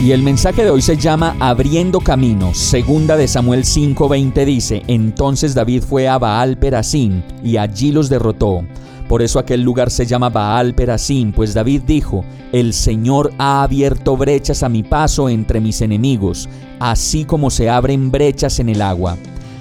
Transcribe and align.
Y 0.00 0.12
el 0.12 0.22
mensaje 0.22 0.62
de 0.62 0.70
hoy 0.70 0.80
se 0.80 0.96
llama 0.96 1.36
Abriendo 1.40 1.98
Camino. 1.98 2.54
Segunda 2.54 3.16
de 3.16 3.26
Samuel 3.26 3.64
5:20 3.64 4.44
dice, 4.44 4.82
Entonces 4.86 5.54
David 5.54 5.82
fue 5.82 6.06
a 6.06 6.18
Baal 6.18 6.56
Perasim 6.56 7.22
y 7.42 7.56
allí 7.56 7.90
los 7.90 8.08
derrotó. 8.08 8.62
Por 9.08 9.22
eso 9.22 9.40
aquel 9.40 9.62
lugar 9.62 9.90
se 9.90 10.06
llama 10.06 10.28
Baal 10.28 10.72
Perasim, 10.72 11.32
pues 11.32 11.52
David 11.52 11.82
dijo, 11.84 12.24
El 12.52 12.74
Señor 12.74 13.32
ha 13.38 13.64
abierto 13.64 14.16
brechas 14.16 14.62
a 14.62 14.68
mi 14.68 14.84
paso 14.84 15.28
entre 15.28 15.60
mis 15.60 15.80
enemigos, 15.80 16.48
así 16.78 17.24
como 17.24 17.50
se 17.50 17.68
abren 17.68 18.12
brechas 18.12 18.60
en 18.60 18.68
el 18.68 18.82
agua. 18.82 19.16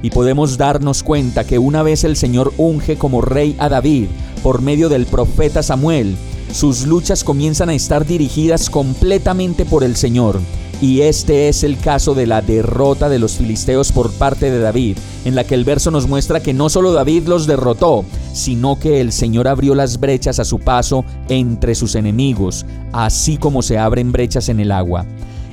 Y 0.00 0.10
podemos 0.10 0.56
darnos 0.56 1.02
cuenta 1.02 1.42
que 1.42 1.58
una 1.58 1.82
vez 1.82 2.04
el 2.04 2.16
Señor 2.16 2.52
unge 2.56 2.96
como 2.96 3.20
rey 3.20 3.56
a 3.58 3.68
David 3.68 4.06
por 4.44 4.62
medio 4.62 4.88
del 4.88 5.06
profeta 5.06 5.62
Samuel, 5.64 6.16
sus 6.52 6.86
luchas 6.86 7.24
comienzan 7.24 7.68
a 7.68 7.74
estar 7.74 8.06
dirigidas 8.06 8.70
completamente 8.70 9.64
por 9.64 9.84
el 9.84 9.96
Señor. 9.96 10.40
Y 10.80 11.02
este 11.02 11.48
es 11.48 11.62
el 11.62 11.78
caso 11.78 12.14
de 12.14 12.26
la 12.26 12.40
derrota 12.40 13.08
de 13.08 13.18
los 13.18 13.34
filisteos 13.34 13.92
por 13.92 14.10
parte 14.12 14.50
de 14.50 14.60
David, 14.60 14.96
en 15.26 15.34
la 15.34 15.44
que 15.44 15.54
el 15.54 15.64
verso 15.64 15.90
nos 15.90 16.08
muestra 16.08 16.40
que 16.40 16.54
no 16.54 16.70
solo 16.70 16.92
David 16.92 17.28
los 17.28 17.46
derrotó, 17.46 18.04
sino 18.32 18.78
que 18.78 19.00
el 19.00 19.12
Señor 19.12 19.46
abrió 19.46 19.74
las 19.74 20.00
brechas 20.00 20.38
a 20.38 20.44
su 20.44 20.58
paso 20.58 21.04
entre 21.28 21.74
sus 21.74 21.94
enemigos, 21.94 22.64
así 22.92 23.36
como 23.36 23.60
se 23.60 23.76
abren 23.76 24.10
brechas 24.10 24.48
en 24.48 24.58
el 24.58 24.72
agua. 24.72 25.04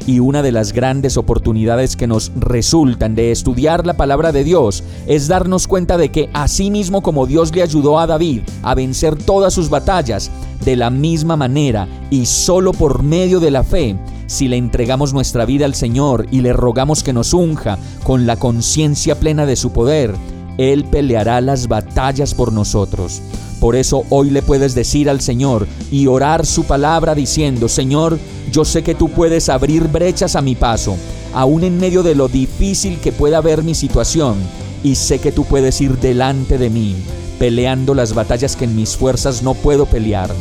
Y 0.07 0.21
una 0.21 0.41
de 0.41 0.53
las 0.53 0.71
grandes 0.71 1.17
oportunidades 1.17 1.97
que 1.97 2.07
nos 2.07 2.31
resultan 2.33 3.13
de 3.13 3.31
estudiar 3.33 3.85
la 3.85 3.97
palabra 3.97 4.31
de 4.31 4.45
Dios 4.45 4.83
es 5.05 5.27
darnos 5.27 5.67
cuenta 5.67 5.97
de 5.97 6.09
que 6.09 6.29
así 6.33 6.71
mismo 6.71 7.01
como 7.01 7.27
Dios 7.27 7.53
le 7.53 7.61
ayudó 7.61 7.99
a 7.99 8.07
David 8.07 8.43
a 8.63 8.73
vencer 8.73 9.17
todas 9.17 9.53
sus 9.53 9.69
batallas, 9.69 10.31
de 10.63 10.77
la 10.77 10.89
misma 10.89 11.35
manera 11.35 11.89
y 12.09 12.25
solo 12.25 12.71
por 12.71 13.03
medio 13.03 13.41
de 13.41 13.51
la 13.51 13.63
fe, 13.63 13.97
si 14.27 14.47
le 14.47 14.55
entregamos 14.55 15.13
nuestra 15.13 15.43
vida 15.43 15.65
al 15.65 15.75
Señor 15.75 16.25
y 16.31 16.39
le 16.39 16.53
rogamos 16.53 17.03
que 17.03 17.11
nos 17.13 17.33
unja 17.33 17.77
con 18.03 18.25
la 18.25 18.37
conciencia 18.37 19.19
plena 19.19 19.45
de 19.45 19.57
su 19.57 19.71
poder, 19.71 20.15
Él 20.57 20.85
peleará 20.85 21.41
las 21.41 21.67
batallas 21.67 22.33
por 22.33 22.53
nosotros. 22.53 23.21
Por 23.59 23.75
eso 23.75 24.03
hoy 24.09 24.29
le 24.29 24.41
puedes 24.41 24.73
decir 24.73 25.09
al 25.09 25.19
Señor 25.19 25.67
y 25.91 26.07
orar 26.07 26.45
su 26.45 26.63
palabra 26.63 27.15
diciendo, 27.15 27.67
Señor, 27.67 28.19
yo 28.51 28.65
sé 28.65 28.83
que 28.83 28.95
tú 28.95 29.09
puedes 29.09 29.49
abrir 29.49 29.87
brechas 29.87 30.35
a 30.35 30.41
mi 30.41 30.55
paso, 30.55 30.95
aún 31.33 31.63
en 31.63 31.77
medio 31.77 32.03
de 32.03 32.15
lo 32.15 32.27
difícil 32.27 32.99
que 32.99 33.11
pueda 33.11 33.41
ver 33.41 33.63
mi 33.63 33.75
situación, 33.75 34.37
y 34.83 34.95
sé 34.95 35.19
que 35.19 35.31
tú 35.31 35.43
puedes 35.43 35.79
ir 35.81 35.97
delante 35.99 36.57
de 36.57 36.69
mí, 36.69 36.95
peleando 37.39 37.93
las 37.93 38.13
batallas 38.13 38.55
que 38.55 38.65
en 38.65 38.75
mis 38.75 38.95
fuerzas 38.95 39.43
no 39.43 39.53
puedo 39.53 39.85
pelear. 39.85 40.31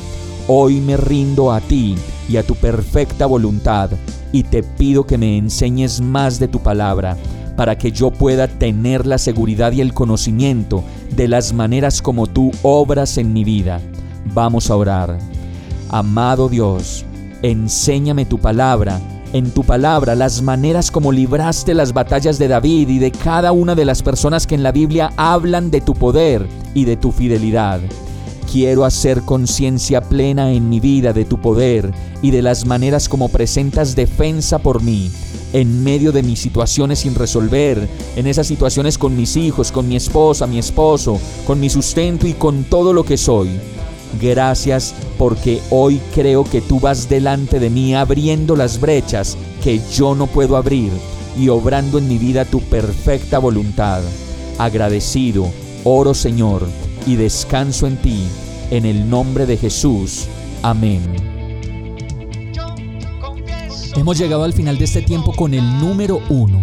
Hoy 0.48 0.80
me 0.80 0.96
rindo 0.96 1.52
a 1.52 1.60
ti 1.60 1.96
y 2.28 2.36
a 2.36 2.42
tu 2.42 2.54
perfecta 2.54 3.26
voluntad, 3.26 3.91
y 4.32 4.42
te 4.44 4.62
pido 4.62 5.06
que 5.06 5.19
me 5.19 5.36
enseñes 5.36 6.00
más 6.00 6.38
de 6.38 6.48
tu 6.48 6.60
palabra, 6.60 7.16
para 7.56 7.78
que 7.78 7.91
yo 7.91 8.10
pueda 8.10 8.48
tener 8.48 9.06
la 9.06 9.19
seguridad 9.19 9.72
y 9.72 9.81
el 9.81 9.94
conocimiento 9.94 10.84
de 11.16 11.26
las 11.26 11.52
maneras 11.52 12.02
como 12.02 12.26
tú 12.26 12.52
obras 12.62 13.16
en 13.16 13.32
mi 13.32 13.44
vida. 13.44 13.81
Vamos 14.34 14.70
a 14.70 14.76
orar. 14.76 15.19
Amado 15.88 16.48
Dios, 16.48 17.04
Enséñame 17.46 18.24
tu 18.24 18.40
palabra, 18.40 19.00
en 19.32 19.52
tu 19.52 19.62
palabra 19.62 20.16
las 20.16 20.42
maneras 20.42 20.90
como 20.90 21.12
libraste 21.12 21.74
las 21.74 21.92
batallas 21.92 22.40
de 22.40 22.48
David 22.48 22.88
y 22.88 22.98
de 22.98 23.12
cada 23.12 23.52
una 23.52 23.76
de 23.76 23.84
las 23.84 24.02
personas 24.02 24.48
que 24.48 24.56
en 24.56 24.64
la 24.64 24.72
Biblia 24.72 25.12
hablan 25.16 25.70
de 25.70 25.80
tu 25.80 25.94
poder 25.94 26.44
y 26.74 26.86
de 26.86 26.96
tu 26.96 27.12
fidelidad. 27.12 27.78
Quiero 28.50 28.84
hacer 28.84 29.22
conciencia 29.22 30.00
plena 30.00 30.50
en 30.50 30.68
mi 30.68 30.80
vida 30.80 31.12
de 31.12 31.24
tu 31.24 31.40
poder 31.40 31.92
y 32.20 32.32
de 32.32 32.42
las 32.42 32.66
maneras 32.66 33.08
como 33.08 33.28
presentas 33.28 33.94
defensa 33.94 34.58
por 34.58 34.82
mí 34.82 35.12
en 35.52 35.84
medio 35.84 36.10
de 36.10 36.24
mis 36.24 36.40
situaciones 36.40 36.98
sin 36.98 37.14
resolver, 37.14 37.88
en 38.16 38.26
esas 38.26 38.48
situaciones 38.48 38.98
con 38.98 39.16
mis 39.16 39.36
hijos, 39.36 39.70
con 39.70 39.88
mi 39.88 39.94
esposa, 39.94 40.48
mi 40.48 40.58
esposo, 40.58 41.20
con 41.46 41.60
mi 41.60 41.70
sustento 41.70 42.26
y 42.26 42.32
con 42.32 42.64
todo 42.64 42.92
lo 42.92 43.04
que 43.04 43.16
soy. 43.16 43.75
Gracias 44.21 44.94
porque 45.19 45.61
hoy 45.71 46.00
creo 46.15 46.44
que 46.44 46.61
tú 46.61 46.81
vas 46.81 47.09
delante 47.09 47.61
de 47.61 47.71
mí 47.71 47.94
abriendo 47.94 48.56
las 48.56 48.81
brechas 48.81 49.37
que 49.62 49.81
yo 49.93 50.15
no 50.15 50.27
puedo 50.27 50.56
abrir 50.56 50.93
y 51.39 51.49
obrando 51.49 51.99
en 51.99 52.09
mi 52.09 52.19
vida 52.19 52.44
tu 52.44 52.61
perfecta 52.61 53.39
voluntad. 53.39 54.03
Agradecido, 54.59 55.50
oro 55.84 56.15
Señor, 56.15 56.67
y 57.06 57.17
descanso 57.17 57.87
en 57.87 57.97
ti, 57.99 58.25
en 58.71 58.87
el 58.87 59.09
nombre 59.09 59.47
de 59.47 59.56
Jesús. 59.56 60.27
Amén. 60.62 61.03
Hemos 63.97 64.19
llegado 64.19 64.44
al 64.44 64.53
final 64.53 64.78
de 64.78 64.84
este 64.84 65.03
tiempo 65.03 65.33
con 65.33 65.55
el 65.55 65.78
número 65.78 66.21
uno 66.28 66.62